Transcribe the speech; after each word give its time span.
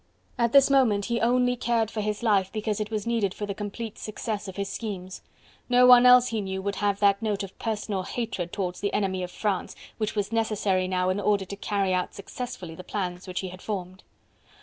At 0.35 0.51
this 0.51 0.71
moment 0.71 1.05
he 1.05 1.21
only 1.21 1.55
cared 1.55 1.91
for 1.91 2.01
his 2.01 2.23
life 2.23 2.51
because 2.51 2.79
it 2.79 2.89
was 2.89 3.05
needed 3.05 3.35
for 3.35 3.45
the 3.45 3.53
complete 3.53 3.99
success 3.99 4.47
of 4.47 4.55
his 4.55 4.67
schemes. 4.67 5.21
No 5.69 5.85
one 5.85 6.07
else 6.07 6.29
he 6.29 6.41
knew 6.41 6.59
would 6.59 6.77
have 6.77 6.99
that 7.01 7.21
note 7.21 7.43
of 7.43 7.59
personal 7.59 8.01
hatred 8.01 8.51
towards 8.51 8.79
the 8.79 8.95
enemy 8.95 9.21
of 9.21 9.29
France 9.29 9.75
which 9.99 10.15
was 10.15 10.31
necessary 10.31 10.87
now 10.87 11.09
in 11.11 11.19
order 11.19 11.45
to 11.45 11.55
carry 11.55 11.93
out 11.93 12.15
successfully 12.15 12.73
the 12.73 12.83
plans 12.83 13.27
which 13.27 13.41
he 13.41 13.49
had 13.49 13.61
formed. 13.61 14.01